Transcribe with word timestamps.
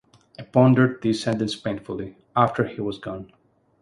I 0.39 0.41
pondered 0.41 1.03
this 1.03 1.21
sentence 1.21 1.55
painfully, 1.55 2.15
after 2.35 2.63
he 2.65 2.81
was 2.81 2.97
gone. 2.97 3.31